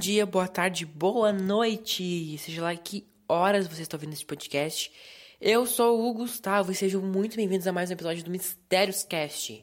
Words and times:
dia, 0.00 0.24
boa 0.24 0.48
tarde, 0.48 0.86
boa 0.86 1.30
noite, 1.30 2.38
seja 2.38 2.62
lá 2.62 2.74
que 2.74 3.06
horas 3.28 3.66
você 3.66 3.82
está 3.82 3.98
ouvindo 3.98 4.14
esse 4.14 4.24
podcast. 4.24 4.90
Eu 5.38 5.66
sou 5.66 6.08
o 6.08 6.14
Gustavo 6.14 6.72
e 6.72 6.74
sejam 6.74 7.02
muito 7.02 7.36
bem-vindos 7.36 7.66
a 7.66 7.72
mais 7.72 7.90
um 7.90 7.92
episódio 7.92 8.24
do 8.24 8.30
Mistérios 8.30 9.02
Cast. 9.02 9.62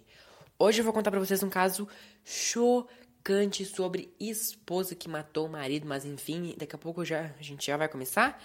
Hoje 0.60 0.80
eu 0.80 0.84
vou 0.84 0.94
contar 0.94 1.10
para 1.10 1.20
vocês 1.20 1.42
um 1.42 1.50
caso 1.50 1.88
chocante 2.24 3.66
sobre 3.66 4.14
esposa 4.20 4.94
que 4.94 5.10
matou 5.10 5.48
o 5.48 5.50
marido, 5.50 5.88
mas 5.88 6.06
enfim, 6.06 6.54
daqui 6.56 6.76
a 6.76 6.78
pouco 6.80 7.04
já, 7.04 7.34
a 7.40 7.42
gente 7.42 7.66
já 7.66 7.76
vai 7.76 7.90
começar. 7.90 8.40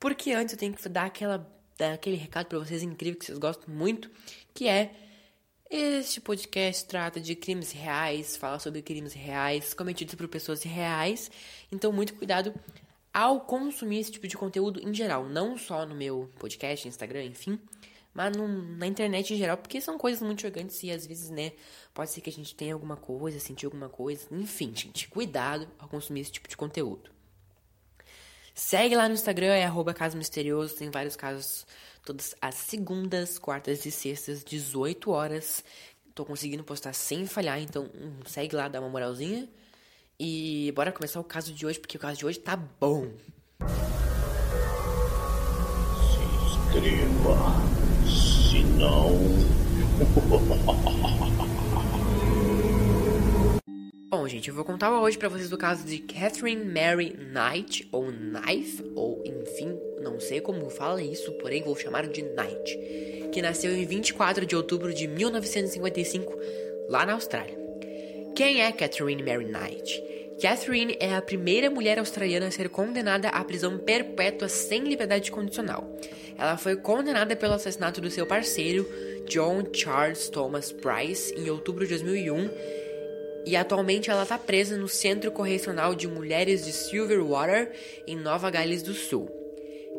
Porque 0.00 0.32
antes 0.32 0.54
eu 0.54 0.58
tenho 0.58 0.72
que 0.72 0.88
dar, 0.88 1.04
aquela, 1.04 1.46
dar 1.76 1.92
aquele 1.92 2.16
recado 2.16 2.46
para 2.46 2.58
vocês 2.60 2.82
incrível 2.82 3.18
que 3.18 3.26
vocês 3.26 3.36
gostam 3.36 3.74
muito, 3.74 4.10
que 4.54 4.66
é 4.66 4.90
este 5.68 6.20
podcast 6.20 6.86
trata 6.86 7.20
de 7.20 7.34
crimes 7.34 7.72
reais, 7.72 8.36
fala 8.36 8.58
sobre 8.58 8.82
crimes 8.82 9.12
reais 9.12 9.74
cometidos 9.74 10.14
por 10.14 10.28
pessoas 10.28 10.62
reais. 10.62 11.30
Então, 11.72 11.92
muito 11.92 12.14
cuidado 12.14 12.54
ao 13.12 13.40
consumir 13.40 13.98
esse 13.98 14.12
tipo 14.12 14.28
de 14.28 14.36
conteúdo 14.36 14.80
em 14.86 14.94
geral, 14.94 15.28
não 15.28 15.56
só 15.56 15.86
no 15.86 15.94
meu 15.94 16.30
podcast, 16.38 16.86
Instagram, 16.86 17.24
enfim, 17.24 17.58
mas 18.12 18.36
no, 18.36 18.46
na 18.76 18.86
internet 18.86 19.34
em 19.34 19.36
geral, 19.36 19.56
porque 19.56 19.80
são 19.80 19.98
coisas 19.98 20.22
muito 20.22 20.42
chocantes 20.42 20.82
e 20.82 20.90
às 20.90 21.06
vezes, 21.06 21.30
né, 21.30 21.52
pode 21.92 22.10
ser 22.10 22.20
que 22.20 22.30
a 22.30 22.32
gente 22.32 22.54
tenha 22.54 22.74
alguma 22.74 22.96
coisa, 22.96 23.40
sentir 23.40 23.66
alguma 23.66 23.88
coisa, 23.88 24.26
enfim, 24.30 24.72
gente, 24.74 25.08
cuidado 25.08 25.66
ao 25.78 25.88
consumir 25.88 26.20
esse 26.20 26.32
tipo 26.32 26.48
de 26.48 26.56
conteúdo. 26.56 27.10
Segue 28.54 28.96
lá 28.96 29.06
no 29.08 29.14
Instagram, 29.14 29.52
é 29.52 29.64
arroba 29.64 29.92
Caso 29.92 30.16
Misterioso, 30.16 30.76
tem 30.76 30.90
vários 30.90 31.16
casos 31.16 31.66
todas 32.06 32.34
as 32.40 32.54
segundas, 32.54 33.36
quartas 33.38 33.84
e 33.84 33.90
sextas, 33.90 34.44
18 34.44 35.10
horas. 35.10 35.64
Tô 36.14 36.24
conseguindo 36.24 36.62
postar 36.64 36.92
sem 36.94 37.26
falhar, 37.26 37.60
então 37.60 37.90
hum, 37.94 38.20
segue 38.24 38.54
lá, 38.54 38.68
dá 38.68 38.80
uma 38.80 38.88
moralzinha. 38.88 39.48
E 40.18 40.72
bora 40.74 40.92
começar 40.92 41.20
o 41.20 41.24
caso 41.24 41.52
de 41.52 41.66
hoje, 41.66 41.78
porque 41.78 41.96
o 41.96 42.00
caso 42.00 42.18
de 42.18 42.24
hoje 42.24 42.38
tá 42.38 42.56
bom. 42.56 43.10
Se 45.98 46.22
inscreva, 46.46 47.36
se 48.06 48.62
não. 48.78 49.56
Bom, 54.08 54.28
gente, 54.28 54.48
eu 54.48 54.54
vou 54.54 54.64
contar 54.64 54.98
hoje 54.98 55.18
para 55.18 55.28
vocês 55.28 55.52
o 55.52 55.58
caso 55.58 55.84
de 55.84 55.98
Catherine 55.98 56.64
Mary 56.64 57.14
Knight, 57.14 57.88
ou 57.92 58.06
Knife, 58.12 58.82
ou 58.94 59.22
enfim, 59.26 59.76
não 60.10 60.20
sei 60.20 60.40
como 60.40 60.70
fala 60.70 61.02
isso, 61.02 61.32
porém 61.32 61.62
vou 61.62 61.74
chamar 61.74 62.06
de 62.06 62.22
Knight, 62.22 63.30
que 63.32 63.42
nasceu 63.42 63.72
em 63.72 63.84
24 63.84 64.46
de 64.46 64.54
outubro 64.54 64.94
de 64.94 65.06
1955, 65.06 66.32
lá 66.88 67.04
na 67.04 67.14
Austrália. 67.14 67.58
Quem 68.34 68.62
é 68.62 68.70
Catherine 68.70 69.22
Mary 69.22 69.46
Knight? 69.46 70.02
Catherine 70.40 70.96
é 71.00 71.14
a 71.14 71.22
primeira 71.22 71.70
mulher 71.70 71.98
australiana 71.98 72.46
a 72.46 72.50
ser 72.50 72.68
condenada 72.68 73.28
à 73.30 73.42
prisão 73.42 73.78
perpétua 73.78 74.48
sem 74.48 74.82
liberdade 74.84 75.30
condicional. 75.30 75.90
Ela 76.38 76.56
foi 76.56 76.76
condenada 76.76 77.34
pelo 77.34 77.54
assassinato 77.54 78.00
do 78.00 78.10
seu 78.10 78.26
parceiro, 78.26 78.86
John 79.26 79.64
Charles 79.72 80.28
Thomas 80.28 80.70
Price, 80.70 81.34
em 81.34 81.48
outubro 81.48 81.84
de 81.84 81.90
2001 81.90 82.50
e 83.46 83.54
atualmente 83.54 84.10
ela 84.10 84.24
está 84.24 84.36
presa 84.36 84.76
no 84.76 84.88
Centro 84.88 85.30
Correcional 85.30 85.94
de 85.94 86.08
Mulheres 86.08 86.64
de 86.64 86.72
Silverwater, 86.72 87.70
em 88.04 88.16
Nova 88.16 88.50
Gales 88.50 88.82
do 88.82 88.92
Sul. 88.92 89.30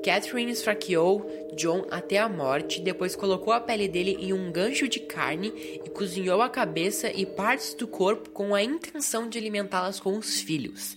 Catherine 0.03 0.51
esfaqueou 0.51 1.29
John 1.55 1.85
até 1.89 2.17
a 2.17 2.29
morte, 2.29 2.81
depois 2.81 3.15
colocou 3.15 3.51
a 3.51 3.59
pele 3.59 3.87
dele 3.87 4.17
em 4.19 4.31
um 4.31 4.51
gancho 4.51 4.87
de 4.87 4.99
carne 4.99 5.53
e 5.83 5.89
cozinhou 5.89 6.41
a 6.41 6.49
cabeça 6.49 7.11
e 7.11 7.25
partes 7.25 7.73
do 7.73 7.87
corpo 7.87 8.29
com 8.29 8.53
a 8.53 8.63
intenção 8.63 9.27
de 9.27 9.37
alimentá-las 9.37 9.99
com 9.99 10.17
os 10.17 10.39
filhos. 10.39 10.95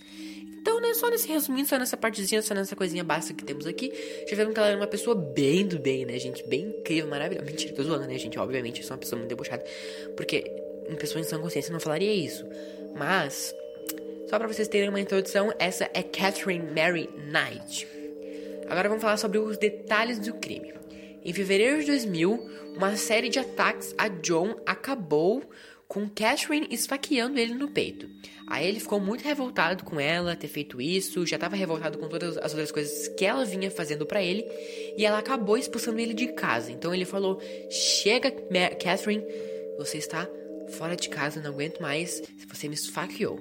Então, 0.61 0.79
né, 0.79 0.93
só 0.93 1.09
nesse 1.09 1.27
resuminho, 1.27 1.65
só 1.65 1.79
nessa 1.79 1.97
partezinha, 1.97 2.39
só 2.43 2.53
nessa 2.53 2.75
coisinha 2.75 3.03
básica 3.03 3.33
que 3.33 3.43
temos 3.43 3.65
aqui, 3.65 3.91
já 4.29 4.35
vemos 4.35 4.53
que 4.53 4.59
ela 4.59 4.69
era 4.69 4.77
uma 4.77 4.85
pessoa 4.85 5.15
bem 5.15 5.65
do 5.65 5.79
bem, 5.79 6.05
né, 6.05 6.19
gente? 6.19 6.47
Bem 6.47 6.67
incrível, 6.67 7.09
maravilhosa. 7.09 7.47
Mentira, 7.47 7.73
tô 7.73 7.81
zoando, 7.81 8.05
né, 8.05 8.15
gente? 8.19 8.37
Obviamente, 8.37 8.81
eu 8.81 8.85
sou 8.85 8.93
uma 8.93 8.99
pessoa 8.99 9.17
muito 9.17 9.29
debochada. 9.29 9.63
Porque 10.15 10.53
em 10.87 10.95
pessoa 10.95 11.19
em 11.19 11.23
sã 11.23 11.39
consciência 11.39 11.73
não 11.73 11.79
falaria 11.79 12.13
isso. 12.13 12.45
Mas, 12.95 13.55
só 14.29 14.37
para 14.37 14.47
vocês 14.47 14.67
terem 14.67 14.89
uma 14.89 15.01
introdução, 15.01 15.51
essa 15.57 15.89
é 15.95 16.03
Catherine 16.03 16.63
Mary 16.63 17.09
Knight. 17.17 17.87
Agora 18.71 18.87
vamos 18.87 19.01
falar 19.01 19.17
sobre 19.17 19.37
os 19.37 19.57
detalhes 19.57 20.17
do 20.17 20.33
crime. 20.35 20.73
Em 21.25 21.33
fevereiro 21.33 21.81
de 21.81 21.87
2000, 21.87 22.49
uma 22.77 22.95
série 22.95 23.27
de 23.27 23.37
ataques 23.37 23.93
a 23.97 24.07
John 24.07 24.55
acabou 24.65 25.43
com 25.89 26.09
Catherine 26.09 26.67
esfaqueando 26.71 27.37
ele 27.37 27.53
no 27.53 27.69
peito. 27.69 28.09
Aí 28.47 28.65
ele 28.65 28.79
ficou 28.79 28.97
muito 28.97 29.25
revoltado 29.25 29.83
com 29.83 29.99
ela 29.99 30.37
ter 30.37 30.47
feito 30.47 30.79
isso, 30.81 31.27
já 31.27 31.35
estava 31.35 31.57
revoltado 31.57 31.97
com 31.97 32.07
todas 32.07 32.37
as 32.37 32.53
outras 32.53 32.71
coisas 32.71 33.09
que 33.09 33.25
ela 33.25 33.43
vinha 33.43 33.69
fazendo 33.69 34.05
para 34.05 34.23
ele, 34.23 34.45
e 34.97 35.05
ela 35.05 35.19
acabou 35.19 35.57
expulsando 35.57 35.99
ele 35.99 36.13
de 36.13 36.27
casa. 36.27 36.71
Então 36.71 36.95
ele 36.95 37.03
falou: 37.03 37.41
"Chega, 37.69 38.31
Catherine, 38.31 39.23
você 39.77 39.97
está 39.97 40.29
Fora 40.71 40.95
de 40.95 41.09
casa, 41.09 41.41
não 41.41 41.51
aguento 41.51 41.81
mais. 41.81 42.23
Você 42.47 42.67
me 42.67 42.75
esfaqueou. 42.75 43.39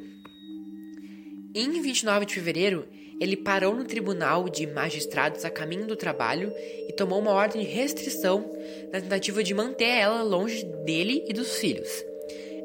Em 1.55 1.81
29 1.81 2.27
de 2.27 2.35
fevereiro, 2.35 2.87
ele 3.21 3.37
parou 3.37 3.75
no 3.75 3.85
tribunal 3.85 4.49
de 4.49 4.67
magistrados 4.67 5.45
a 5.45 5.51
caminho 5.51 5.87
do 5.87 5.95
trabalho 5.95 6.53
e 6.89 6.93
tomou 6.93 7.19
uma 7.19 7.33
ordem 7.33 7.63
de 7.63 7.69
restrição 7.69 8.51
na 8.93 9.01
tentativa 9.01 9.45
de 9.45 9.53
manter 9.55 9.85
ela 9.85 10.23
longe 10.23 10.65
dele 10.85 11.25
e 11.29 11.33
dos 11.33 11.57
filhos. 11.57 12.05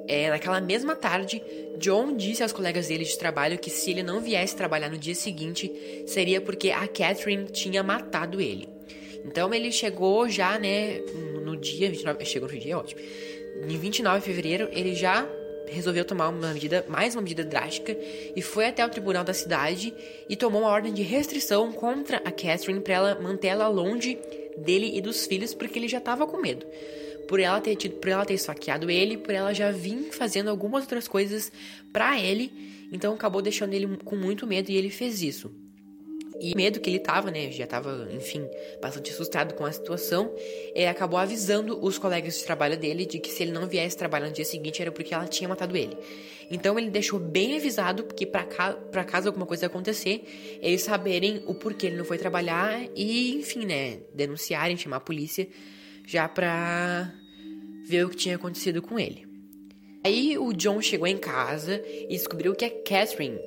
É, 0.08 0.30
naquela 0.30 0.62
mesma 0.62 0.96
tarde, 0.96 1.44
John 1.78 2.16
disse 2.16 2.42
aos 2.42 2.52
colegas 2.52 2.88
dele 2.88 3.04
de 3.04 3.18
trabalho 3.18 3.58
que 3.58 3.70
se 3.70 3.92
ele 3.92 4.04
não 4.04 4.22
viesse 4.22 4.56
trabalhar 4.56 4.90
no 4.90 4.98
dia 4.98 5.16
seguinte, 5.16 5.72
seria 6.08 6.40
porque 6.40 6.70
a 6.70 6.88
Catherine 6.88 7.46
tinha 7.46 7.84
matado 7.84 8.40
ele. 8.40 8.70
Então 9.26 9.54
ele 9.54 9.72
chegou 9.72 10.30
já, 10.30 10.58
né, 10.58 11.00
no 11.44 11.58
dia 11.58 11.90
29, 11.90 12.24
chegou 12.24 12.48
no 12.48 12.58
dia, 12.58 12.74
é 12.74 12.78
ótimo 12.78 13.02
em 13.64 13.78
29 13.78 14.20
de 14.20 14.26
fevereiro, 14.26 14.70
ele 14.72 14.94
já 14.94 15.28
resolveu 15.68 16.06
tomar 16.06 16.30
uma 16.30 16.54
medida, 16.54 16.86
mais 16.88 17.16
uma 17.16 17.22
medida 17.22 17.44
drástica, 17.44 17.96
e 18.36 18.42
foi 18.42 18.68
até 18.68 18.86
o 18.86 18.90
tribunal 18.90 19.24
da 19.24 19.34
cidade 19.34 19.94
e 20.30 20.36
tomou 20.36 20.62
uma 20.62 20.70
ordem 20.70 20.94
de 20.94 21.02
restrição 21.02 21.72
contra 21.72 22.18
a 22.18 22.32
Catherine 22.32 22.82
para 22.82 22.94
ela 22.94 23.22
manter 23.22 23.48
ela 23.48 23.68
longe 23.68 24.18
dele 24.58 24.98
e 24.98 25.02
dos 25.02 25.26
filhos, 25.26 25.54
porque 25.54 25.80
ele 25.80 25.88
já 25.88 25.98
estava 25.98 26.26
com 26.26 26.38
medo. 26.38 26.66
Por 27.28 27.40
ela 27.40 27.60
ter 27.60 27.76
tido, 27.76 27.96
por 27.96 28.10
ela 28.10 28.26
ter 28.26 28.36
esfaqueado 28.36 28.90
ele, 28.90 29.18
por 29.18 29.34
ela 29.34 29.54
já 29.54 29.72
vir 29.72 30.12
fazendo 30.12 30.50
algumas 30.50 30.84
outras 30.84 31.08
coisas 31.08 31.52
para 31.92 32.20
ele, 32.20 32.52
então 32.92 33.14
acabou 33.14 33.42
deixando 33.42 33.74
ele 33.74 33.98
com 34.04 34.16
muito 34.16 34.46
medo 34.46 34.70
e 34.70 34.78
ele 34.78 34.90
fez 34.90 35.22
isso. 35.22 35.52
E 36.40 36.56
medo 36.56 36.80
que 36.80 36.90
ele 36.90 37.00
tava, 37.00 37.32
né? 37.32 37.52
Já 37.52 37.66
tava, 37.66 38.08
enfim, 38.12 38.48
bastante 38.82 39.12
assustado 39.12 39.54
com 39.54 39.66
a 39.66 39.72
situação. 39.72 40.34
Ele 40.74 40.88
acabou 40.88 41.18
avisando 41.20 41.84
os 41.84 41.98
colegas 41.98 42.38
de 42.38 42.44
trabalho 42.44 42.78
dele 42.78 43.06
de 43.06 43.20
que 43.20 43.30
se 43.30 43.44
ele 43.44 43.52
não 43.52 43.68
viesse 43.68 43.96
trabalhar 43.98 44.28
no 44.28 44.34
dia 44.34 44.46
seguinte 44.46 44.82
era 44.82 44.92
porque 44.92 45.14
ela 45.14 45.28
tinha 45.28 45.48
matado 45.48 45.76
ele. 45.76 45.98
Então 46.52 46.78
ele 46.78 46.90
deixou 46.90 47.20
bem 47.20 47.58
avisado 47.58 48.04
que 48.04 48.26
para 48.26 48.44
pra 48.44 49.04
caso 49.04 49.28
alguma 49.28 49.46
coisa 49.46 49.66
acontecer, 49.66 50.60
eles 50.62 50.82
saberem 50.82 51.44
o 51.48 51.56
porquê 51.56 51.88
ele 51.88 51.98
não 51.98 52.06
foi 52.06 52.18
trabalhar 52.18 52.80
e, 52.96 53.36
enfim, 53.36 53.66
né? 53.66 54.00
Denunciarem, 54.14 54.78
chamar 54.78 54.98
a 54.98 55.02
polícia 55.02 55.48
já 56.06 56.28
pra 56.28 57.12
ver 57.88 58.06
o 58.06 58.10
que 58.10 58.16
tinha 58.16 58.36
acontecido 58.36 58.82
com 58.82 59.00
ele. 59.00 59.26
Aí 60.04 60.38
o 60.38 60.54
John 60.54 60.82
chegou 60.82 61.08
em 61.08 61.18
casa 61.18 61.84
e 61.88 62.10
descobriu 62.10 62.54
que 62.54 62.64
a 62.64 62.70
Catherine 62.70 63.40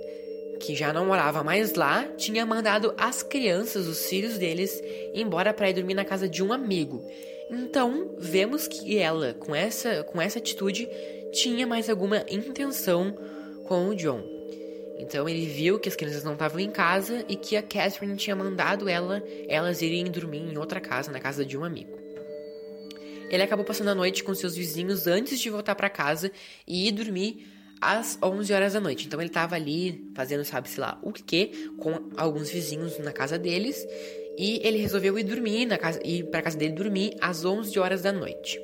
que 0.61 0.75
já 0.75 0.93
não 0.93 1.07
morava 1.07 1.43
mais 1.43 1.75
lá, 1.75 2.05
tinha 2.17 2.45
mandado 2.45 2.95
as 2.97 3.23
crianças, 3.23 3.87
os 3.87 4.07
filhos 4.07 4.39
deles, 4.39 4.83
embora 5.15 5.55
para 5.55 5.71
ir 5.71 5.75
dormir 5.75 5.94
na 5.94 6.05
casa 6.05 6.29
de 6.29 6.43
um 6.43 6.53
amigo. 6.53 7.05
Então, 7.50 8.15
vemos 8.19 8.69
que 8.69 8.99
ela, 8.99 9.35
com 9.35 9.55
essa, 9.55 10.05
com 10.05 10.21
essa 10.21 10.38
atitude, 10.38 10.88
tinha 11.32 11.67
mais 11.67 11.88
alguma 11.88 12.25
intenção 12.29 13.17
com 13.67 13.88
o 13.88 13.94
John. 13.94 14.38
Então 14.99 15.29
ele 15.29 15.47
viu 15.47 15.79
que 15.79 15.88
as 15.88 15.94
crianças 15.94 16.25
não 16.25 16.32
estavam 16.32 16.59
em 16.59 16.71
casa 16.71 17.25
e 17.29 17.37
que 17.37 17.56
a 17.56 17.62
Catherine 17.62 18.17
tinha 18.17 18.35
mandado 18.35 18.88
ela, 18.88 19.23
elas 19.49 19.81
irem 19.81 20.11
dormir 20.11 20.41
em 20.41 20.59
outra 20.59 20.81
casa, 20.81 21.12
na 21.12 21.21
casa 21.21 21.47
de 21.47 21.56
um 21.56 21.65
amigo. 21.65 21.97
Ele 23.31 23.43
acabou 23.43 23.65
passando 23.65 23.88
a 23.88 23.94
noite 23.94 24.25
com 24.25 24.35
seus 24.35 24.56
vizinhos 24.56 25.06
antes 25.06 25.38
de 25.38 25.50
voltar 25.50 25.75
para 25.75 25.88
casa 25.88 26.32
e 26.67 26.88
ir 26.88 26.93
dormir 26.93 27.47
às 27.81 28.19
11 28.23 28.53
horas 28.53 28.73
da 28.73 28.81
noite. 28.81 29.07
Então 29.07 29.21
ele 29.21 29.31
tava 29.31 29.55
ali 29.55 30.11
fazendo, 30.15 30.45
sabe-se 30.45 30.79
lá 30.81 30.99
o 31.03 31.13
que, 31.13 31.71
com 31.79 32.11
alguns 32.17 32.51
vizinhos 32.51 32.99
na 32.99 33.13
casa 33.13 33.39
deles. 33.39 33.87
E 34.37 34.61
ele 34.63 34.79
resolveu 34.79 35.19
ir 35.19 35.25
dormir 35.25 35.67
na 35.67 35.77
casa, 35.77 36.01
ir 36.05 36.25
pra 36.25 36.43
casa 36.43 36.57
dele 36.57 36.75
dormir 36.75 37.17
às 37.21 37.45
11 37.45 37.77
horas 37.79 38.03
da 38.03 38.13
noite. 38.13 38.61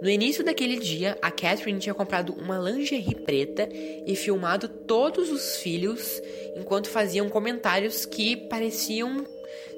No 0.00 0.08
início 0.08 0.44
daquele 0.44 0.78
dia, 0.78 1.18
a 1.20 1.30
Catherine 1.30 1.80
tinha 1.80 1.94
comprado 1.94 2.32
uma 2.32 2.56
lingerie 2.56 3.16
preta 3.16 3.68
e 4.06 4.14
filmado 4.14 4.68
todos 4.68 5.30
os 5.30 5.56
filhos 5.56 6.22
enquanto 6.56 6.88
faziam 6.88 7.28
comentários 7.28 8.06
que 8.06 8.36
pareciam 8.36 9.24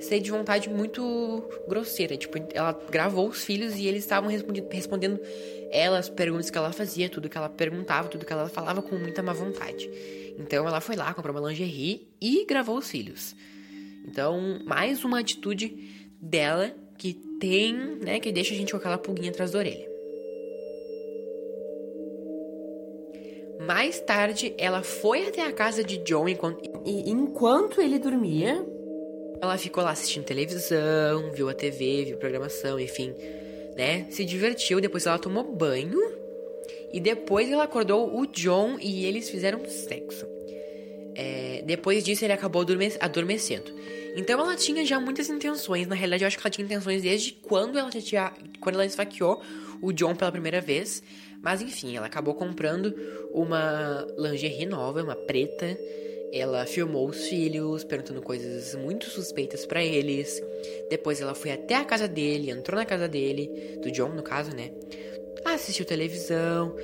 sede 0.01 0.25
de 0.25 0.31
vontade 0.31 0.69
muito 0.69 1.45
grosseira. 1.69 2.17
Tipo, 2.17 2.39
ela 2.55 2.73
gravou 2.91 3.29
os 3.29 3.45
filhos 3.45 3.77
e 3.77 3.87
eles 3.87 4.05
estavam 4.05 4.31
respondendo 4.71 5.21
ela, 5.71 5.99
as 5.99 6.09
perguntas 6.09 6.51
que 6.51 6.59
ela 6.59 6.73
fazia, 6.73 7.09
tudo 7.09 7.29
que 7.29 7.37
ela 7.37 7.49
perguntava, 7.49 8.09
tudo 8.09 8.27
que 8.27 8.33
ela 8.33 8.49
falava 8.49 8.83
com 8.83 8.97
muita 8.97 9.23
má 9.23 9.33
vontade. 9.33 9.91
Então 10.39 10.67
ela 10.67 10.81
foi 10.81 10.97
lá, 10.97 11.13
comprou 11.15 11.37
uma 11.37 11.49
lingerie 11.49 12.09
e 12.21 12.45
gravou 12.45 12.79
os 12.79 12.91
filhos. 12.91 13.37
Então, 14.07 14.61
mais 14.65 15.05
uma 15.05 15.21
atitude 15.21 16.09
dela 16.21 16.75
que 16.99 17.15
tem, 17.39 17.75
né, 17.75 18.21
que 18.21 18.33
deixa 18.33 18.55
a 18.55 18.57
gente 18.57 18.73
com 18.73 18.79
aquela 18.79 18.99
pulguinha 18.99 19.31
atrás 19.31 19.51
da 19.51 19.59
orelha. 19.59 19.89
Mais 23.67 24.01
tarde, 24.01 24.55
ela 24.57 24.83
foi 24.83 25.29
até 25.29 25.43
a 25.43 25.53
casa 25.53 25.85
de 25.85 25.99
John 25.99 26.29
enquanto, 26.29 26.63
e 26.85 27.11
enquanto 27.11 27.81
ele 27.81 27.99
dormia, 27.99 28.67
ela 29.41 29.57
ficou 29.57 29.83
lá 29.83 29.91
assistindo 29.91 30.25
televisão, 30.25 31.33
viu 31.33 31.49
a 31.49 31.55
TV, 31.55 32.05
viu 32.05 32.17
programação, 32.19 32.79
enfim, 32.79 33.15
né? 33.77 34.07
Se 34.11 34.25
divertiu. 34.25 34.81
Depois 34.81 35.07
ela 35.07 35.19
tomou 35.19 35.45
banho 35.45 35.99
e 36.93 37.01
depois 37.01 37.51
ela 37.51 37.65
acordou 37.65 38.19
o 38.19 38.27
John 38.27 38.79
e 38.81 39.05
eles 39.07 39.31
fizeram 39.31 39.65
sexo. 39.67 40.27
É, 41.15 41.63
depois 41.65 42.05
disso, 42.05 42.25
ele 42.25 42.33
acabou 42.33 42.65
adormecendo. 43.01 43.73
Então 44.17 44.41
ela 44.41 44.57
tinha 44.57 44.85
já 44.85 44.99
muitas 44.99 45.29
intenções. 45.29 45.87
Na 45.87 45.95
realidade, 45.95 46.25
eu 46.25 46.29
acho 46.29 46.37
que 46.37 46.43
ela 46.43 46.51
tinha 46.51 46.65
intenções 46.65 47.03
desde 47.03 47.33
quando 47.33 47.79
ela 47.79 47.91
tinha, 47.91 48.33
quando 48.61 48.75
ela 48.75 48.87
esfaqueou 48.87 49.41
o 49.81 49.93
John 49.93 50.15
pela 50.15 50.33
primeira 50.33 50.61
vez. 50.61 51.03
Mas 51.43 51.63
enfim, 51.63 51.97
ela 51.97 52.07
acabou 52.07 52.35
comprando 52.35 52.95
uma 53.33 54.07
lingerie 54.19 54.67
nova, 54.67 55.03
uma 55.03 55.17
preta. 55.17 55.79
Ela 56.33 56.65
filmou 56.65 57.09
os 57.09 57.27
filhos, 57.27 57.83
perguntando 57.83 58.23
coisas 58.23 58.75
muito 58.75 59.07
suspeitas 59.11 59.67
para 59.67 59.85
eles. 59.85 60.41
Depois 60.89 61.21
ela 61.21 61.35
foi 61.35 61.51
até 61.51 61.75
a 61.75 61.85
casa 61.85 62.07
dele, 62.07 62.51
entrou 62.51 62.79
na 62.79 62.87
casa 62.87 63.09
dele, 63.09 63.79
do 63.83 63.91
John 63.91 64.11
no 64.11 64.23
caso, 64.23 64.55
né? 64.55 64.71
Assistiu 65.45 65.85
televisão, 65.85 66.77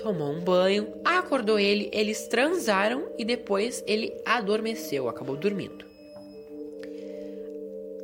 tomou 0.00 0.30
um 0.30 0.40
banho, 0.40 0.92
acordou 1.04 1.58
ele, 1.58 1.90
eles 1.92 2.28
transaram 2.28 3.10
e 3.18 3.24
depois 3.24 3.82
ele 3.86 4.12
adormeceu, 4.24 5.08
acabou 5.08 5.36
dormindo. 5.36 5.84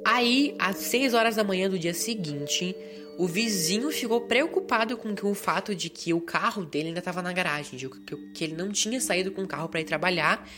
Aí, 0.04 0.54
às 0.58 0.76
6 0.78 1.14
horas 1.14 1.36
da 1.36 1.44
manhã 1.44 1.68
do 1.70 1.78
dia 1.78 1.94
seguinte, 1.94 2.74
o 3.18 3.26
vizinho 3.26 3.90
ficou 3.90 4.22
preocupado 4.22 4.96
com 4.96 5.14
o 5.28 5.34
fato 5.34 5.74
de 5.74 5.90
que 5.90 6.14
o 6.14 6.20
carro 6.20 6.64
dele 6.64 6.88
ainda 6.88 7.00
estava 7.00 7.20
na 7.20 7.32
garagem, 7.32 7.78
de 7.78 7.88
que 8.34 8.42
ele 8.42 8.54
não 8.54 8.72
tinha 8.72 9.00
saído 9.00 9.30
com 9.30 9.42
o 9.42 9.46
carro 9.46 9.68
para 9.68 9.80
ir 9.80 9.84
trabalhar. 9.84 10.48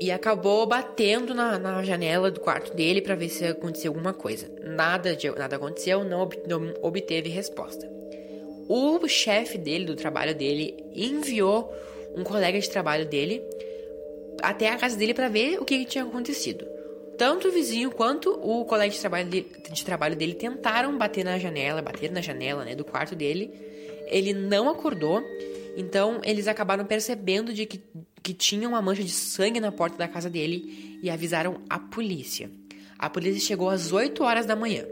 E 0.00 0.10
acabou 0.10 0.66
batendo 0.66 1.34
na, 1.34 1.58
na 1.58 1.82
janela 1.82 2.30
do 2.30 2.40
quarto 2.40 2.74
dele 2.74 3.02
para 3.02 3.14
ver 3.14 3.28
se 3.28 3.44
aconteceu 3.44 3.90
alguma 3.90 4.14
coisa. 4.14 4.50
Nada, 4.62 5.14
de, 5.14 5.30
nada 5.30 5.56
aconteceu, 5.56 6.02
não, 6.02 6.22
ob, 6.22 6.38
não 6.48 6.72
obteve 6.80 7.28
resposta. 7.28 7.86
O 8.66 9.06
chefe 9.06 9.58
dele, 9.58 9.84
do 9.84 9.94
trabalho 9.94 10.34
dele, 10.34 10.82
enviou 10.94 11.70
um 12.16 12.24
colega 12.24 12.58
de 12.58 12.70
trabalho 12.70 13.04
dele 13.04 13.42
até 14.42 14.70
a 14.70 14.76
casa 14.76 14.96
dele 14.96 15.12
para 15.12 15.28
ver 15.28 15.60
o 15.60 15.64
que, 15.64 15.78
que, 15.80 15.84
tinha 15.84 16.04
acontecido. 16.04 16.66
Tanto 17.18 17.48
o 17.48 17.52
vizinho 17.52 17.90
quanto 17.90 18.30
o 18.30 18.64
colega 18.64 18.90
de 18.90 18.98
trabalho, 18.98 19.28
de, 19.28 19.42
de 19.42 19.84
trabalho 19.84 20.16
dele 20.16 20.34
tentaram 20.34 20.96
bater 20.96 21.24
na 21.24 21.38
janela, 21.38 21.82
bater 21.82 22.10
na 22.10 22.22
janela 22.22 22.64
né, 22.64 22.74
do 22.74 22.84
quarto 22.84 23.14
dele. 23.14 23.52
Ele 24.06 24.32
não 24.32 24.68
acordou, 24.68 25.22
então 25.76 26.20
eles 26.24 26.48
acabaram 26.48 26.84
percebendo 26.84 27.52
de 27.52 27.66
que, 27.66 27.80
que 28.22 28.34
tinha 28.34 28.68
uma 28.68 28.82
mancha 28.82 29.02
de 29.02 29.10
sangue 29.10 29.60
na 29.60 29.72
porta 29.72 29.96
da 29.96 30.08
casa 30.08 30.28
dele 30.28 30.98
e 31.02 31.10
avisaram 31.10 31.60
a 31.68 31.78
polícia. 31.78 32.50
A 32.98 33.08
polícia 33.08 33.40
chegou 33.40 33.68
às 33.68 33.92
8 33.92 34.22
horas 34.22 34.46
da 34.46 34.54
manhã. 34.54 34.84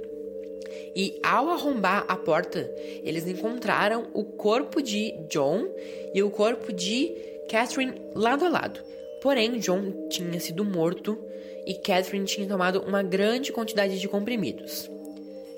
E 0.96 1.18
ao 1.22 1.50
arrombar 1.50 2.04
a 2.08 2.16
porta, 2.16 2.70
eles 3.02 3.26
encontraram 3.26 4.08
o 4.14 4.24
corpo 4.24 4.82
de 4.82 5.12
John 5.30 5.68
e 6.14 6.22
o 6.22 6.30
corpo 6.30 6.72
de 6.72 7.14
Catherine 7.50 8.00
lado 8.14 8.44
a 8.44 8.48
lado. 8.48 8.80
Porém, 9.22 9.58
John 9.58 10.08
tinha 10.08 10.40
sido 10.40 10.64
morto 10.64 11.18
e 11.66 11.74
Catherine 11.74 12.24
tinha 12.24 12.48
tomado 12.48 12.80
uma 12.80 13.02
grande 13.02 13.52
quantidade 13.52 14.00
de 14.00 14.08
comprimidos. 14.08 14.90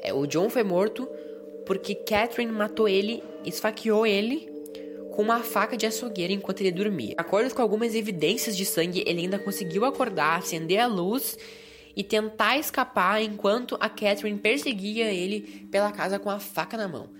É, 0.03 0.13
o 0.13 0.27
John 0.27 0.51
foi 0.51 0.65
morto 0.65 1.09
porque 1.67 1.95
Catherine 1.95 2.51
matou 2.51 2.89
ele, 2.89 3.23
esfaqueou 3.45 4.05
ele 4.07 4.50
com 5.21 5.25
uma 5.25 5.41
faca 5.41 5.77
de 5.77 5.85
açougueira 5.85 6.33
enquanto 6.33 6.63
ele 6.63 6.73
dormia. 6.73 7.09
De 7.09 7.15
acordo 7.19 7.55
com 7.55 7.61
algumas 7.61 7.95
evidências 7.95 8.57
de 8.57 8.65
sangue, 8.65 9.05
ele 9.07 9.21
ainda 9.21 9.39
conseguiu 9.39 9.85
acordar, 9.85 10.39
acender 10.39 10.79
a 10.79 10.87
luz 10.87 11.37
e 11.95 12.03
tentar 12.03 12.57
escapar 12.57 13.23
enquanto 13.23 13.77
a 13.79 13.91
Catherine 13.91 14.39
perseguia 14.39 15.13
ele 15.13 15.67
pela 15.71 15.93
casa 15.93 16.19
com 16.19 16.31
a 16.31 16.41
faca 16.41 16.75
na 16.79 16.89
mão. 16.89 17.11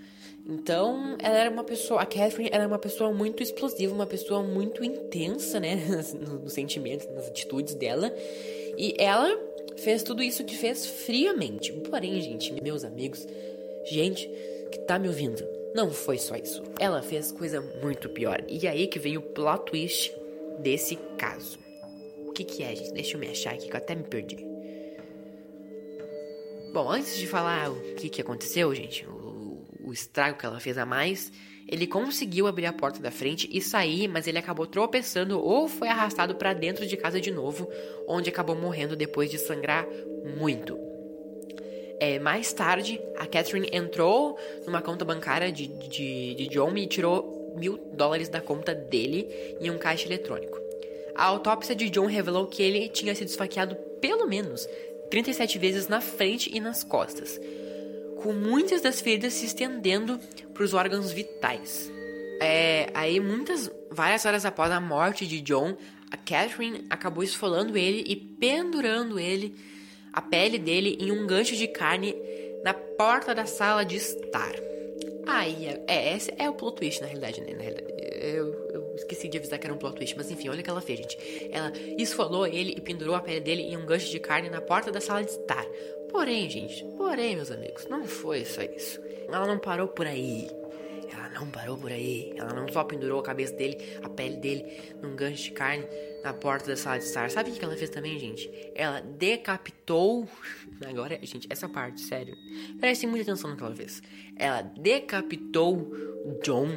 Então, 0.49 1.15
ela 1.19 1.37
era 1.37 1.51
uma 1.51 1.63
pessoa, 1.63 2.01
a 2.01 2.05
Catherine 2.07 2.49
era 2.51 2.67
uma 2.67 2.79
pessoa 2.79 3.13
muito 3.13 3.43
explosiva, 3.43 3.93
uma 3.93 4.07
pessoa 4.07 4.41
muito 4.41 4.83
intensa, 4.83 5.59
né, 5.59 5.75
nos 6.43 6.53
sentimentos, 6.53 7.07
nas 7.13 7.27
atitudes 7.27 7.75
dela. 7.75 8.11
E 8.79 8.95
ela 8.97 9.29
fez 9.77 10.01
tudo 10.01 10.23
isso 10.23 10.43
que 10.43 10.57
fez 10.57 10.87
friamente. 10.87 11.71
Porém, 11.71 12.19
gente, 12.19 12.51
meus 12.63 12.83
amigos, 12.83 13.27
gente 13.85 14.27
que 14.71 14.79
tá 14.79 14.97
me 14.97 15.07
ouvindo, 15.07 15.60
não 15.73 15.91
foi 15.91 16.17
só 16.17 16.35
isso. 16.35 16.61
Ela 16.79 17.01
fez 17.01 17.31
coisa 17.31 17.61
muito 17.81 18.09
pior. 18.09 18.43
E 18.47 18.67
aí 18.67 18.87
que 18.87 18.99
veio 18.99 19.19
o 19.19 19.23
plot 19.23 19.65
twist 19.65 20.13
desse 20.59 20.95
caso. 21.17 21.59
O 22.27 22.31
que 22.31 22.43
que 22.43 22.63
é, 22.63 22.75
gente? 22.75 22.93
Deixa 22.93 23.15
eu 23.15 23.19
me 23.19 23.27
achar 23.27 23.53
aqui 23.53 23.67
que 23.67 23.73
eu 23.73 23.77
até 23.77 23.95
me 23.95 24.03
perdi. 24.03 24.37
Bom, 26.73 26.89
antes 26.89 27.17
de 27.17 27.27
falar 27.27 27.69
o 27.69 27.95
que, 27.95 28.09
que 28.09 28.21
aconteceu, 28.21 28.73
gente, 28.73 29.05
o, 29.05 29.65
o 29.83 29.91
estrago 29.91 30.37
que 30.37 30.45
ela 30.45 30.59
fez 30.59 30.77
a 30.77 30.85
mais, 30.85 31.31
ele 31.67 31.85
conseguiu 31.85 32.47
abrir 32.47 32.65
a 32.65 32.73
porta 32.73 33.01
da 33.01 33.11
frente 33.11 33.49
e 33.51 33.61
sair, 33.61 34.07
mas 34.07 34.27
ele 34.27 34.37
acabou 34.37 34.65
tropeçando 34.65 35.39
ou 35.39 35.67
foi 35.67 35.89
arrastado 35.89 36.35
para 36.35 36.53
dentro 36.53 36.85
de 36.85 36.95
casa 36.95 37.19
de 37.19 37.31
novo, 37.31 37.69
onde 38.07 38.29
acabou 38.29 38.55
morrendo 38.55 38.95
depois 38.95 39.29
de 39.29 39.37
sangrar 39.37 39.85
muito. 40.37 40.90
É, 42.01 42.17
mais 42.17 42.51
tarde, 42.51 42.99
a 43.15 43.27
Catherine 43.27 43.69
entrou 43.71 44.35
numa 44.65 44.81
conta 44.81 45.05
bancária 45.05 45.51
de, 45.51 45.67
de, 45.67 46.33
de 46.33 46.47
John 46.47 46.75
e 46.75 46.87
tirou 46.87 47.53
mil 47.55 47.77
dólares 47.93 48.27
da 48.27 48.41
conta 48.41 48.73
dele 48.73 49.27
em 49.59 49.69
um 49.69 49.77
caixa 49.77 50.07
eletrônico. 50.07 50.59
A 51.13 51.25
autópsia 51.25 51.75
de 51.75 51.91
John 51.91 52.07
revelou 52.07 52.47
que 52.47 52.63
ele 52.63 52.89
tinha 52.89 53.13
sido 53.13 53.27
esfaqueado 53.27 53.75
pelo 54.01 54.25
menos 54.25 54.67
37 55.11 55.59
vezes 55.59 55.87
na 55.87 56.01
frente 56.01 56.49
e 56.51 56.59
nas 56.59 56.83
costas, 56.83 57.39
com 58.23 58.33
muitas 58.33 58.81
das 58.81 58.99
feridas 58.99 59.33
se 59.33 59.45
estendendo 59.45 60.19
para 60.55 60.63
os 60.63 60.73
órgãos 60.73 61.11
vitais. 61.11 61.91
É, 62.41 62.89
aí, 62.95 63.19
muitas, 63.19 63.69
várias 63.91 64.25
horas 64.25 64.43
após 64.43 64.71
a 64.71 64.81
morte 64.81 65.27
de 65.27 65.39
John, 65.41 65.77
a 66.09 66.17
Catherine 66.17 66.83
acabou 66.89 67.23
esfolando 67.23 67.77
ele 67.77 68.03
e 68.07 68.15
pendurando 68.15 69.19
ele, 69.19 69.53
a 70.13 70.21
pele 70.21 70.57
dele, 70.57 70.97
em 70.99 71.11
um 71.11 71.25
gancho 71.25 71.55
de 71.55 71.67
carne 71.67 72.15
na 72.63 72.73
porta 72.73 73.33
da 73.33 73.45
sala 73.45 73.83
de 73.83 73.97
estar. 73.97 74.53
Aí, 75.27 75.67
é, 75.87 76.15
esse 76.15 76.33
é 76.37 76.49
o 76.49 76.53
plot 76.53 76.77
twist, 76.77 77.01
na 77.01 77.07
realidade, 77.07 77.41
né? 77.41 77.53
Na 77.53 77.61
realidade, 77.61 77.87
eu, 78.21 78.53
eu 78.73 78.95
esqueci 78.95 79.27
de 79.27 79.37
avisar 79.37 79.59
que 79.59 79.65
era 79.65 79.73
um 79.73 79.77
plot 79.77 79.95
twist, 79.95 80.15
mas 80.17 80.29
enfim, 80.29 80.49
olha 80.49 80.61
o 80.61 80.63
que 80.63 80.69
ela 80.69 80.81
fez, 80.81 80.99
gente. 80.99 81.17
Ela 81.51 81.71
esfolou 81.97 82.45
ele 82.45 82.73
e 82.77 82.81
pendurou 82.81 83.15
a 83.15 83.21
pele 83.21 83.39
dele 83.39 83.61
em 83.61 83.77
um 83.77 83.85
gancho 83.85 84.09
de 84.09 84.19
carne 84.19 84.49
na 84.49 84.61
porta 84.61 84.91
da 84.91 84.99
sala 84.99 85.23
de 85.23 85.31
estar. 85.31 85.65
Porém, 86.11 86.49
gente, 86.49 86.83
porém, 86.97 87.35
meus 87.35 87.51
amigos, 87.51 87.87
não 87.87 88.05
foi 88.05 88.43
só 88.43 88.61
isso. 88.61 88.99
Ela 89.27 89.47
não 89.47 89.57
parou 89.57 89.87
por 89.87 90.05
aí. 90.05 90.49
Não 91.33 91.49
parou 91.49 91.77
por 91.77 91.91
aí. 91.91 92.33
Ela 92.35 92.53
não 92.53 92.67
só 92.67 92.83
pendurou 92.83 93.19
a 93.19 93.23
cabeça 93.23 93.53
dele, 93.53 93.77
a 94.03 94.09
pele 94.09 94.37
dele, 94.37 94.95
num 95.01 95.15
gancho 95.15 95.43
de 95.45 95.51
carne 95.51 95.85
na 96.23 96.33
porta 96.33 96.67
da 96.67 96.75
sala 96.75 96.99
de 96.99 97.05
estar. 97.05 97.29
Sabe 97.29 97.51
o 97.51 97.53
que 97.53 97.63
ela 97.63 97.75
fez 97.75 97.89
também, 97.89 98.17
gente? 98.19 98.49
Ela 98.75 99.01
decapitou. 99.01 100.27
Agora, 100.87 101.17
gente, 101.21 101.47
essa 101.49 101.67
parte, 101.69 102.01
sério. 102.01 102.35
Preste 102.79 103.07
muita 103.07 103.31
atenção 103.31 103.51
no 103.51 103.57
que 103.57 103.63
ela 103.63 103.75
fez. 103.75 104.01
Ela 104.35 104.61
decapitou 104.61 105.91
John 106.43 106.69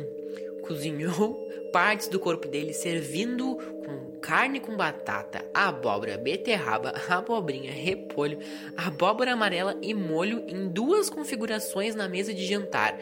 cozinhou 0.63 1.49
partes 1.73 2.09
do 2.09 2.19
corpo 2.19 2.49
dele 2.49 2.73
servindo 2.73 3.57
com 3.57 4.19
carne 4.21 4.61
com 4.61 4.77
batata, 4.77 5.45
abóbora, 5.53 6.17
beterraba, 6.17 6.95
abobrinha, 7.09 7.71
repolho, 7.71 8.39
abóbora 8.77 9.33
amarela 9.33 9.77
e 9.83 9.93
molho 9.93 10.45
em 10.49 10.69
duas 10.69 11.11
configurações 11.11 11.95
na 11.95 12.09
mesa 12.09 12.33
de 12.33 12.47
jantar, 12.47 12.97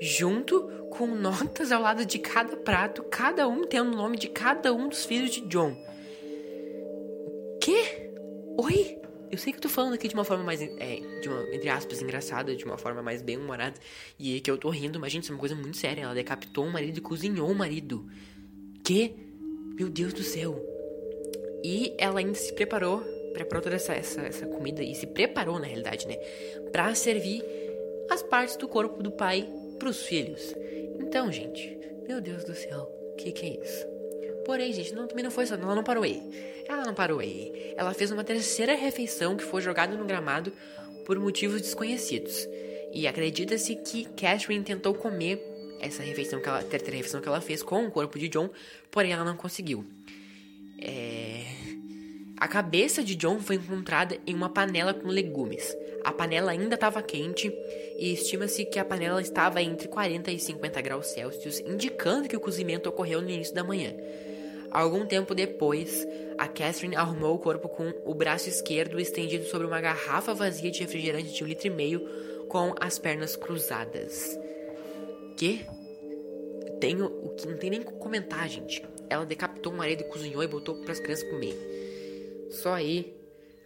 junto 0.00 0.62
com 0.90 1.06
notas 1.06 1.72
ao 1.72 1.82
lado 1.82 2.04
de 2.04 2.18
cada 2.18 2.56
prato, 2.56 3.02
cada 3.04 3.48
um 3.48 3.64
tendo 3.64 3.92
o 3.92 3.96
nome 3.96 4.16
de 4.16 4.28
cada 4.28 4.72
um 4.72 4.88
dos 4.88 5.04
filhos 5.04 5.30
de 5.30 5.40
John. 5.42 5.76
Que? 7.60 8.10
Oi? 8.58 8.98
Eu 9.30 9.38
sei 9.38 9.52
que 9.52 9.58
eu 9.58 9.62
tô 9.62 9.68
falando 9.68 9.94
aqui 9.94 10.06
de 10.06 10.14
uma 10.14 10.24
forma 10.24 10.44
mais, 10.44 10.62
é, 10.62 11.00
de 11.20 11.28
uma, 11.28 11.42
entre 11.54 11.68
aspas, 11.68 12.00
engraçada, 12.00 12.54
de 12.54 12.64
uma 12.64 12.78
forma 12.78 13.02
mais 13.02 13.20
bem 13.20 13.36
humorada, 13.36 13.74
e 14.18 14.40
que 14.40 14.50
eu 14.50 14.56
tô 14.56 14.70
rindo, 14.70 15.00
mas, 15.00 15.12
gente, 15.12 15.24
isso 15.24 15.32
é 15.32 15.34
uma 15.34 15.40
coisa 15.40 15.54
muito 15.54 15.76
séria. 15.76 16.02
Ela 16.02 16.14
decapitou 16.14 16.64
o 16.64 16.70
marido 16.70 16.98
e 16.98 17.00
cozinhou 17.00 17.50
o 17.50 17.54
marido. 17.54 18.06
Que? 18.84 19.14
Meu 19.74 19.88
Deus 19.88 20.12
do 20.12 20.22
céu. 20.22 20.64
E 21.64 21.92
ela 21.98 22.20
ainda 22.20 22.34
se 22.34 22.52
preparou, 22.54 23.00
preparou 23.32 23.62
toda 23.62 23.74
essa, 23.74 23.92
essa, 23.92 24.20
essa 24.22 24.46
comida 24.46 24.82
e 24.82 24.94
se 24.94 25.06
preparou, 25.06 25.58
na 25.58 25.66
realidade, 25.66 26.06
né? 26.06 26.16
Pra 26.70 26.94
servir 26.94 27.42
as 28.08 28.22
partes 28.22 28.56
do 28.56 28.68
corpo 28.68 29.02
do 29.02 29.10
pai 29.10 29.48
pros 29.78 30.02
filhos. 30.02 30.54
Então, 31.00 31.30
gente, 31.30 31.78
meu 32.06 32.20
Deus 32.20 32.44
do 32.44 32.54
céu, 32.54 32.90
o 33.12 33.16
que, 33.16 33.32
que 33.32 33.46
é 33.46 33.64
isso? 33.64 33.86
Porém, 34.44 34.72
gente, 34.72 34.94
não, 34.94 35.06
também 35.08 35.24
não 35.24 35.30
foi 35.30 35.46
só, 35.46 35.54
ela 35.54 35.74
não 35.74 35.82
parou 35.82 36.04
aí. 36.04 36.22
Ela 36.68 36.84
não 36.84 36.94
parou 36.94 37.18
aí. 37.18 37.74
Ela 37.76 37.92
fez 37.92 38.10
uma 38.10 38.24
terceira 38.24 38.74
refeição 38.74 39.36
que 39.36 39.44
foi 39.44 39.60
jogada 39.60 39.96
no 39.96 40.04
gramado 40.04 40.52
por 41.04 41.18
motivos 41.18 41.60
desconhecidos. 41.60 42.48
E 42.92 43.06
acredita-se 43.06 43.74
que 43.76 44.04
Catherine 44.04 44.64
tentou 44.64 44.94
comer 44.94 45.42
essa 45.80 46.02
refeição 46.02 46.40
que 46.40 46.48
ela, 46.48 46.62
terceira 46.62 46.96
refeição 46.96 47.20
que 47.20 47.28
ela 47.28 47.40
fez 47.40 47.62
com 47.62 47.86
o 47.86 47.90
corpo 47.90 48.18
de 48.18 48.28
John, 48.28 48.48
porém 48.90 49.12
ela 49.12 49.24
não 49.24 49.36
conseguiu. 49.36 49.84
É... 50.80 51.25
A 52.38 52.46
cabeça 52.46 53.02
de 53.02 53.14
John 53.14 53.40
foi 53.40 53.56
encontrada 53.56 54.18
em 54.26 54.34
uma 54.34 54.50
panela 54.50 54.92
com 54.92 55.08
legumes. 55.08 55.74
A 56.04 56.12
panela 56.12 56.50
ainda 56.50 56.74
estava 56.74 57.02
quente 57.02 57.50
e 57.98 58.12
estima-se 58.12 58.66
que 58.66 58.78
a 58.78 58.84
panela 58.84 59.22
estava 59.22 59.62
entre 59.62 59.88
40 59.88 60.30
e 60.30 60.38
50 60.38 60.80
graus 60.82 61.06
Celsius, 61.06 61.60
indicando 61.60 62.28
que 62.28 62.36
o 62.36 62.40
cozimento 62.40 62.90
ocorreu 62.90 63.22
no 63.22 63.30
início 63.30 63.54
da 63.54 63.64
manhã. 63.64 63.94
Algum 64.70 65.06
tempo 65.06 65.34
depois, 65.34 66.06
a 66.36 66.46
Catherine 66.46 66.94
arrumou 66.94 67.34
o 67.34 67.38
corpo 67.38 67.70
com 67.70 67.90
o 68.04 68.14
braço 68.14 68.50
esquerdo 68.50 69.00
estendido 69.00 69.46
sobre 69.46 69.66
uma 69.66 69.80
garrafa 69.80 70.34
vazia 70.34 70.70
de 70.70 70.80
refrigerante 70.80 71.32
de 71.32 71.42
um 71.42 71.46
litro 71.46 71.68
e 71.68 71.70
meio 71.70 72.06
com 72.48 72.74
as 72.78 72.98
pernas 72.98 73.34
cruzadas. 73.34 74.38
Que? 75.38 75.64
Tenho 76.78 77.06
o 77.06 77.30
que 77.30 77.48
não 77.48 77.56
tem 77.56 77.70
nem 77.70 77.82
como 77.82 77.96
comentar, 77.96 78.46
gente. 78.46 78.84
Ela 79.08 79.24
decapitou 79.24 79.72
o 79.72 79.76
marido 79.76 80.04
cozinhou 80.04 80.42
e 80.42 80.46
botou 80.46 80.74
para 80.74 80.92
as 80.92 81.00
crianças 81.00 81.28
comer. 81.30 81.85
Só 82.50 82.74
aí 82.74 83.14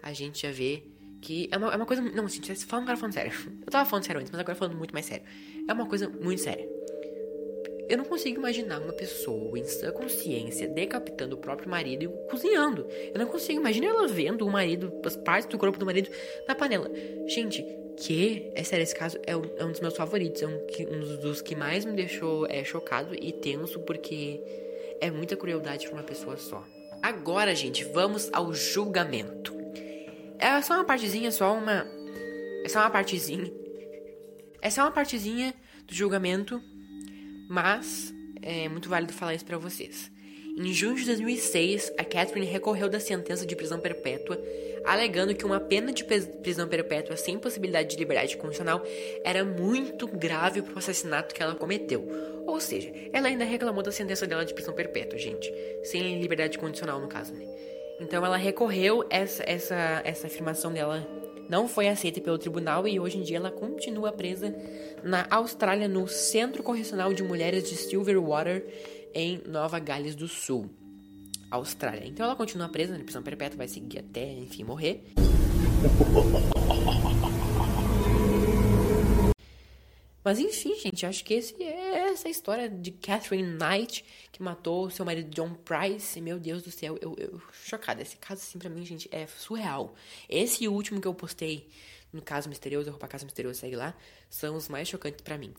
a 0.02 0.12
gente 0.12 0.42
já 0.42 0.50
vê 0.50 0.82
que 1.20 1.48
é 1.52 1.56
uma, 1.56 1.72
é 1.72 1.76
uma 1.76 1.86
coisa. 1.86 2.02
Não, 2.02 2.24
assim, 2.24 2.40
falando 2.66 2.84
agora 2.84 2.96
falando 2.96 3.14
sério. 3.14 3.32
Eu 3.64 3.70
tava 3.70 3.88
falando 3.88 4.04
sério 4.04 4.20
antes, 4.20 4.30
mas 4.30 4.40
agora 4.40 4.56
falando 4.56 4.76
muito 4.76 4.92
mais 4.92 5.06
sério. 5.06 5.24
É 5.68 5.72
uma 5.72 5.86
coisa 5.86 6.08
muito 6.08 6.40
séria. 6.40 6.68
Eu 7.88 7.98
não 7.98 8.04
consigo 8.04 8.38
imaginar 8.38 8.80
uma 8.80 8.92
pessoa 8.92 9.58
em 9.58 9.64
sua 9.64 9.90
consciência 9.90 10.68
decapitando 10.68 11.34
o 11.34 11.38
próprio 11.38 11.68
marido 11.68 12.04
e 12.04 12.30
cozinhando. 12.30 12.86
Eu 13.12 13.18
não 13.18 13.26
consigo 13.26 13.58
imaginar 13.58 13.88
ela 13.88 14.06
vendo 14.06 14.46
o 14.46 14.50
marido, 14.50 14.92
as 15.04 15.16
partes 15.16 15.48
do 15.48 15.58
corpo 15.58 15.76
do 15.76 15.84
marido 15.84 16.08
na 16.46 16.54
panela. 16.54 16.88
Gente, 17.26 17.64
que, 17.96 18.50
é 18.54 18.62
sério, 18.62 18.84
esse 18.84 18.94
caso 18.94 19.18
é 19.26 19.36
um, 19.36 19.42
é 19.56 19.64
um 19.64 19.72
dos 19.72 19.80
meus 19.80 19.96
favoritos. 19.96 20.40
É 20.40 20.46
um, 20.46 20.60
um, 20.88 21.16
dos 21.20 21.42
que 21.42 21.56
mais 21.56 21.84
me 21.84 21.92
deixou 21.92 22.46
é, 22.46 22.62
chocado 22.62 23.12
e 23.12 23.32
tenso, 23.32 23.80
porque 23.80 24.40
é 25.00 25.10
muita 25.10 25.36
crueldade 25.36 25.88
para 25.88 25.96
uma 25.96 26.04
pessoa 26.04 26.36
só. 26.36 26.64
Agora, 27.02 27.54
gente, 27.54 27.84
vamos 27.84 28.28
ao 28.32 28.52
julgamento. 28.52 29.54
É 30.38 30.60
só 30.62 30.74
uma 30.74 30.84
partezinha, 30.84 31.30
só 31.30 31.54
uma. 31.54 31.86
É 32.64 32.68
só 32.68 32.80
uma 32.80 32.90
partezinha. 32.90 33.52
É 34.60 34.70
só 34.70 34.82
uma 34.82 34.90
partezinha 34.90 35.54
do 35.86 35.94
julgamento 35.94 36.60
mas 37.50 38.14
é 38.40 38.68
muito 38.68 38.88
válido 38.88 39.12
falar 39.12 39.34
isso 39.34 39.44
para 39.44 39.58
vocês. 39.58 40.08
Em 40.56 40.72
junho 40.72 40.96
de 40.96 41.06
2006, 41.06 41.92
a 41.96 42.04
Catherine 42.04 42.46
recorreu 42.46 42.88
da 42.88 42.98
sentença 43.00 43.46
de 43.46 43.54
prisão 43.56 43.78
perpétua, 43.78 44.40
alegando 44.84 45.34
que 45.34 45.44
uma 45.44 45.60
pena 45.60 45.92
de 45.92 46.04
prisão 46.04 46.68
perpétua 46.68 47.16
sem 47.16 47.38
possibilidade 47.38 47.90
de 47.90 47.96
liberdade 47.96 48.36
condicional 48.36 48.82
era 49.24 49.44
muito 49.44 50.06
grave 50.06 50.62
para 50.62 50.74
o 50.74 50.78
assassinato 50.78 51.34
que 51.34 51.42
ela 51.42 51.54
cometeu. 51.54 52.06
Ou 52.46 52.60
seja, 52.60 52.92
ela 53.12 53.28
ainda 53.28 53.44
reclamou 53.44 53.82
da 53.82 53.92
sentença 53.92 54.26
dela 54.26 54.44
de 54.44 54.54
prisão 54.54 54.74
perpétua, 54.74 55.18
gente, 55.18 55.52
sem 55.84 56.20
liberdade 56.20 56.58
condicional 56.58 57.00
no 57.00 57.08
caso, 57.08 57.32
né? 57.32 57.46
Então 58.00 58.24
ela 58.24 58.36
recorreu 58.36 59.04
essa 59.10 59.44
essa 59.46 60.00
essa 60.04 60.26
afirmação 60.26 60.72
dela 60.72 61.06
não 61.50 61.66
foi 61.66 61.88
aceita 61.88 62.20
pelo 62.20 62.38
tribunal 62.38 62.86
e 62.86 63.00
hoje 63.00 63.18
em 63.18 63.22
dia 63.22 63.38
ela 63.38 63.50
continua 63.50 64.12
presa 64.12 64.54
na 65.02 65.26
Austrália, 65.28 65.88
no 65.88 66.06
Centro 66.06 66.62
Correcional 66.62 67.12
de 67.12 67.24
Mulheres 67.24 67.68
de 67.68 67.76
Silverwater, 67.76 68.64
em 69.14 69.42
Nova 69.46 69.78
Gales 69.78 70.14
do 70.14 70.28
Sul, 70.28 70.70
Austrália. 71.50 72.06
Então 72.06 72.26
ela 72.26 72.36
continua 72.36 72.68
presa 72.68 72.96
na 72.96 73.04
prisão 73.04 73.22
perpétua, 73.22 73.58
vai 73.58 73.68
seguir 73.68 73.98
até, 73.98 74.32
enfim, 74.32 74.64
morrer. 74.64 75.04
Mas 80.22 80.38
enfim, 80.38 80.78
gente, 80.78 81.06
acho 81.06 81.24
que 81.24 81.34
esse 81.34 81.62
é 81.62 82.10
essa 82.10 82.28
história 82.28 82.68
de 82.68 82.90
Catherine 82.90 83.56
Knight, 83.56 84.04
que 84.30 84.42
matou 84.42 84.90
seu 84.90 85.04
marido 85.04 85.30
John 85.30 85.54
Price. 85.54 86.20
Meu 86.20 86.38
Deus 86.38 86.62
do 86.62 86.70
céu, 86.70 86.98
eu, 87.00 87.16
eu 87.18 87.40
chocada. 87.64 88.02
Esse 88.02 88.16
caso, 88.18 88.42
assim, 88.42 88.58
pra 88.58 88.68
mim, 88.68 88.84
gente, 88.84 89.08
é 89.10 89.26
surreal. 89.26 89.94
Esse 90.28 90.68
último 90.68 91.00
que 91.00 91.08
eu 91.08 91.14
postei 91.14 91.68
no 92.12 92.20
caso 92.20 92.48
misterioso, 92.48 92.90
roupa 92.90 93.08
caso 93.08 93.24
misterioso, 93.24 93.60
segue 93.60 93.76
lá, 93.76 93.94
são 94.28 94.56
os 94.56 94.68
mais 94.68 94.88
chocantes 94.88 95.22
para 95.22 95.38
mim. 95.38 95.54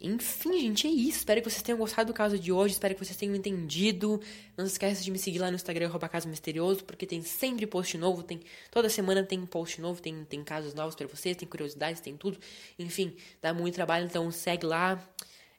Enfim, 0.00 0.60
gente, 0.60 0.86
é 0.86 0.90
isso. 0.90 1.18
Espero 1.18 1.40
que 1.40 1.48
vocês 1.48 1.62
tenham 1.62 1.78
gostado 1.78 2.12
do 2.12 2.14
caso 2.14 2.38
de 2.38 2.52
hoje. 2.52 2.74
Espero 2.74 2.94
que 2.94 3.04
vocês 3.04 3.16
tenham 3.16 3.34
entendido. 3.34 4.20
Não 4.56 4.66
se 4.66 4.72
esqueça 4.72 5.02
de 5.02 5.10
me 5.10 5.18
seguir 5.18 5.38
lá 5.38 5.50
no 5.50 5.56
Instagram, 5.56 5.86
arroba 5.86 6.08
Caso 6.08 6.28
Misterioso, 6.28 6.84
porque 6.84 7.06
tem 7.06 7.22
sempre 7.22 7.66
post 7.66 7.96
novo. 7.96 8.22
Tem, 8.22 8.40
toda 8.70 8.88
semana 8.90 9.22
tem 9.22 9.44
post 9.46 9.80
novo, 9.80 10.00
tem, 10.00 10.24
tem 10.24 10.44
casos 10.44 10.74
novos 10.74 10.94
para 10.94 11.06
vocês, 11.06 11.36
tem 11.36 11.48
curiosidades, 11.48 12.00
tem 12.00 12.16
tudo. 12.16 12.38
Enfim, 12.78 13.16
dá 13.40 13.54
muito 13.54 13.74
trabalho, 13.74 14.04
então 14.04 14.30
segue 14.30 14.66
lá. 14.66 15.02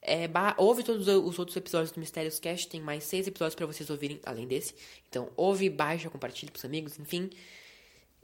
É, 0.01 0.29
ouve 0.57 0.83
todos 0.83 1.07
os 1.07 1.39
outros 1.39 1.57
episódios 1.57 1.91
do 1.91 1.99
Mistérios 1.99 2.39
Cast. 2.39 2.69
Tem 2.69 2.79
mais 2.79 3.03
seis 3.05 3.27
episódios 3.27 3.55
para 3.55 3.65
vocês 3.65 3.89
ouvirem, 3.89 4.19
além 4.23 4.47
desse. 4.47 4.75
Então, 5.09 5.29
ouve, 5.35 5.67
baixa, 5.67 6.11
compartilha 6.11 6.51
pros 6.51 6.63
amigos, 6.63 6.99
enfim. 6.99 7.29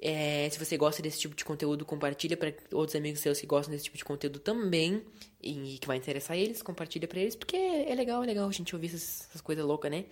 É, 0.06 0.50
se 0.50 0.60
você 0.60 0.76
gosta 0.76 1.02
desse 1.02 1.18
tipo 1.18 1.34
de 1.34 1.46
conteúdo, 1.46 1.86
compartilha 1.86 2.36
para 2.36 2.54
outros 2.74 2.94
amigos 2.94 3.22
seus 3.22 3.40
que 3.40 3.48
gostam 3.48 3.72
desse 3.72 3.86
tipo 3.86 3.96
de 3.96 4.04
conteúdo 4.04 4.38
também 4.38 5.02
e 5.42 5.78
que 5.80 5.88
vai 5.88 5.96
interessar 5.96 6.38
eles, 6.38 6.62
compartilha 6.62 7.08
para 7.08 7.22
eles, 7.22 7.38
porque 7.38 7.56
é 7.56 7.96
legal, 7.96 8.22
é 8.22 8.26
legal 8.26 8.50
a 8.50 8.52
gente 8.52 8.76
ouvir 8.76 8.88
essas, 8.88 9.28
essas 9.30 9.40
coisas 9.40 9.64
loucas, 9.64 9.90
né? 9.90 10.04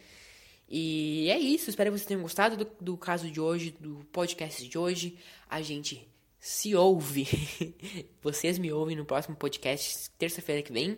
E 0.70 1.30
é 1.30 1.38
isso, 1.38 1.70
espero 1.70 1.92
que 1.92 1.98
vocês 1.98 2.08
tenham 2.08 2.22
gostado 2.22 2.56
do, 2.56 2.72
do 2.80 2.96
caso 2.96 3.30
de 3.30 3.42
hoje, 3.42 3.76
do 3.78 4.06
podcast 4.14 4.66
de 4.66 4.78
hoje. 4.78 5.18
A 5.50 5.62
gente 5.62 6.08
se 6.40 6.74
ouve. 6.74 7.28
vocês 8.24 8.58
me 8.58 8.72
ouvem 8.72 8.96
no 8.96 9.04
próximo 9.04 9.36
podcast, 9.36 10.10
terça-feira 10.12 10.62
que 10.62 10.72
vem. 10.72 10.98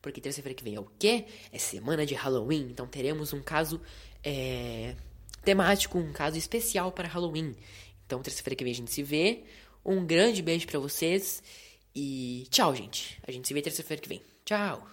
Porque 0.00 0.20
terça-feira 0.20 0.54
que 0.54 0.62
vem 0.62 0.76
é 0.76 0.80
o 0.80 0.88
quê? 0.96 1.24
É 1.50 1.58
semana 1.58 2.06
de 2.06 2.14
Halloween, 2.14 2.68
então 2.70 2.86
teremos 2.86 3.32
um 3.32 3.42
caso 3.42 3.80
é, 4.22 4.94
temático, 5.44 5.98
um 5.98 6.12
caso 6.12 6.38
especial 6.38 6.92
para 6.92 7.08
Halloween. 7.08 7.56
Então, 8.08 8.22
terça-feira 8.22 8.56
que 8.56 8.64
vem 8.64 8.72
a 8.72 8.76
gente 8.76 8.90
se 8.90 9.02
vê. 9.02 9.42
Um 9.84 10.06
grande 10.06 10.40
beijo 10.40 10.66
para 10.66 10.80
vocês. 10.80 11.42
E 11.94 12.46
tchau, 12.50 12.74
gente. 12.74 13.20
A 13.26 13.30
gente 13.30 13.46
se 13.46 13.52
vê 13.52 13.60
terça-feira 13.60 14.02
que 14.02 14.08
vem. 14.08 14.22
Tchau. 14.46 14.88